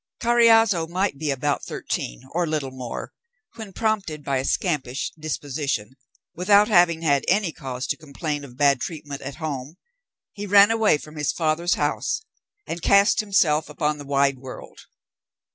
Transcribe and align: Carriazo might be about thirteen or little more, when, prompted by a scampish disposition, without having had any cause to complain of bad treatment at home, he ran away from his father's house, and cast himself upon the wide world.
Carriazo 0.19 0.87
might 0.89 1.19
be 1.19 1.29
about 1.29 1.63
thirteen 1.63 2.23
or 2.31 2.47
little 2.47 2.71
more, 2.71 3.13
when, 3.55 3.71
prompted 3.71 4.23
by 4.23 4.37
a 4.37 4.43
scampish 4.43 5.11
disposition, 5.11 5.91
without 6.33 6.67
having 6.67 7.03
had 7.03 7.23
any 7.27 7.51
cause 7.51 7.85
to 7.85 7.95
complain 7.97 8.43
of 8.43 8.57
bad 8.57 8.81
treatment 8.81 9.21
at 9.21 9.35
home, 9.35 9.77
he 10.33 10.47
ran 10.47 10.71
away 10.71 10.97
from 10.97 11.17
his 11.17 11.31
father's 11.31 11.75
house, 11.75 12.23
and 12.65 12.81
cast 12.81 13.19
himself 13.19 13.69
upon 13.69 13.99
the 13.99 14.03
wide 14.07 14.39
world. 14.39 14.79